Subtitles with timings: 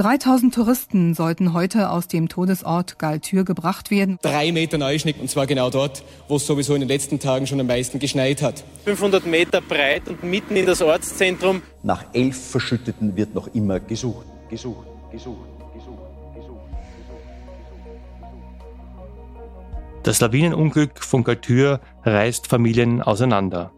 [0.00, 4.18] 3000 Touristen sollten heute aus dem Todesort Galtür gebracht werden.
[4.22, 7.60] Drei Meter Neuschnitt und zwar genau dort, wo es sowieso in den letzten Tagen schon
[7.60, 8.64] am meisten geschneit hat.
[8.86, 11.60] 500 Meter breit und mitten in das Ortszentrum.
[11.82, 15.46] Nach elf Verschütteten wird noch immer gesucht, gesucht, gesucht.
[20.02, 23.70] Das Lawinenunglück von Galtür reißt Familien auseinander.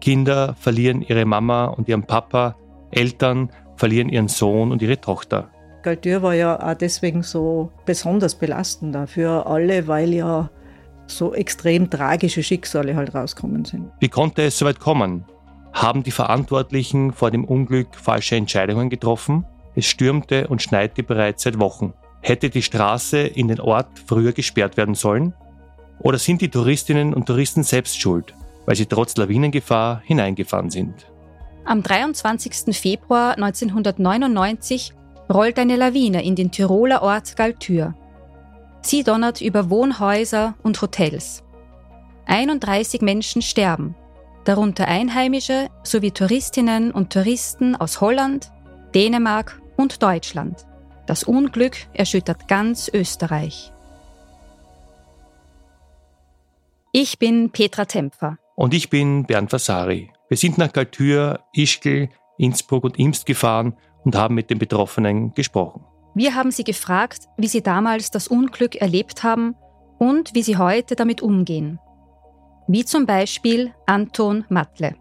[0.00, 2.56] Kinder verlieren ihre Mama und ihren Papa,
[2.90, 5.50] Eltern verlieren ihren Sohn und ihre Tochter.
[5.82, 10.50] Galtür war ja auch deswegen so besonders belastend für alle, weil ja
[11.06, 13.90] so extrem tragische Schicksale halt rauskommen sind.
[14.00, 15.24] Wie konnte es so weit kommen?
[15.72, 19.44] Haben die Verantwortlichen vor dem Unglück falsche Entscheidungen getroffen?
[19.74, 21.94] Es stürmte und schneite bereits seit Wochen.
[22.20, 25.34] Hätte die Straße in den Ort früher gesperrt werden sollen?
[26.00, 28.34] Oder sind die Touristinnen und Touristen selbst schuld,
[28.66, 31.06] weil sie trotz Lawinengefahr hineingefahren sind?
[31.64, 32.76] Am 23.
[32.76, 34.94] Februar 1999
[35.32, 37.94] rollt eine Lawine in den Tiroler Ort Galtür.
[38.82, 41.42] Sie donnert über Wohnhäuser und Hotels.
[42.26, 43.94] 31 Menschen sterben,
[44.44, 48.50] darunter Einheimische sowie Touristinnen und Touristen aus Holland,
[48.94, 50.66] Dänemark und Deutschland.
[51.06, 53.72] Das Unglück erschüttert ganz Österreich.
[56.92, 58.38] Ich bin Petra Tempfer.
[58.56, 60.10] Und ich bin Bernd Vasari.
[60.28, 63.74] Wir sind nach Galtür, Ischgl, Innsbruck und Imst gefahren
[64.08, 65.84] und haben mit den Betroffenen gesprochen.
[66.14, 69.54] Wir haben sie gefragt, wie sie damals das Unglück erlebt haben
[69.98, 71.78] und wie sie heute damit umgehen.
[72.68, 74.94] Wie zum Beispiel Anton Matle.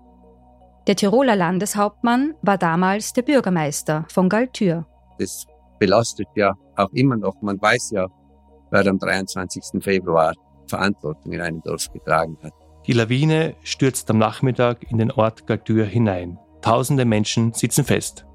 [0.88, 4.86] Der Tiroler Landeshauptmann war damals der Bürgermeister von Galtür.
[5.20, 5.46] Das
[5.80, 7.42] belastet ja auch immer noch.
[7.42, 8.08] Man weiß ja,
[8.72, 9.82] wer am 23.
[9.82, 10.34] Februar
[10.68, 12.52] Verantwortung in einem Dorf getragen hat.
[12.86, 16.38] Die Lawine stürzt am Nachmittag in den Ort Galtür hinein.
[16.62, 18.28] Tausende Menschen sitzen fest.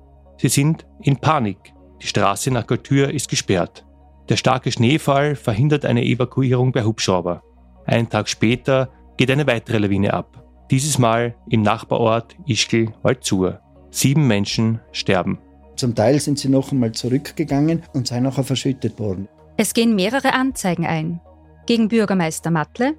[0.43, 1.73] Sie sind in Panik.
[2.03, 3.87] Die Straße nach Galtür ist gesperrt.
[4.29, 7.45] Der starke Schneefall verhindert eine Evakuierung per Hubschrauber.
[7.87, 10.45] Einen Tag später geht eine weitere Lawine ab.
[10.69, 13.61] Dieses Mal im Nachbarort Ischgl-Waldsur.
[13.93, 15.39] Sieben Menschen sterben.
[15.77, 19.29] Zum Teil sind sie noch einmal zurückgegangen und seien nachher verschüttet worden.
[19.57, 21.21] Es gehen mehrere Anzeigen ein.
[21.67, 22.97] Gegen Bürgermeister Matle,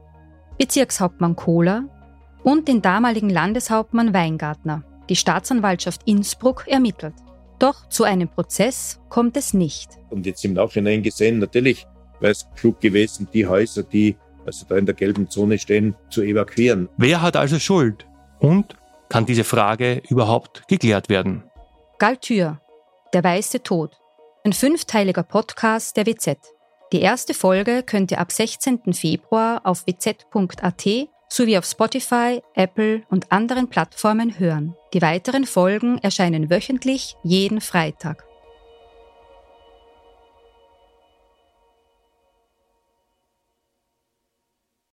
[0.57, 1.89] Bezirkshauptmann Kohler
[2.43, 4.83] und den damaligen Landeshauptmann Weingartner.
[5.09, 7.15] Die Staatsanwaltschaft Innsbruck ermittelt.
[7.63, 9.91] Doch zu einem Prozess kommt es nicht.
[10.09, 11.87] Und jetzt im Nachhinein gesehen, natürlich
[12.19, 16.23] wäre es klug gewesen, die Häuser, die also da in der gelben Zone stehen, zu
[16.23, 16.89] evakuieren.
[16.97, 18.05] Wer hat also Schuld?
[18.41, 18.75] Und
[19.07, 21.43] kann diese Frage überhaupt geklärt werden?
[21.99, 22.59] Galtür,
[23.13, 23.95] der weiße Tod.
[24.43, 26.37] Ein fünfteiliger Podcast der WZ.
[26.91, 28.91] Die erste Folge könnt ihr ab 16.
[28.91, 30.85] Februar auf wz.at
[31.33, 34.75] sowie auf Spotify, Apple und anderen Plattformen hören.
[34.93, 38.25] Die weiteren Folgen erscheinen wöchentlich jeden Freitag.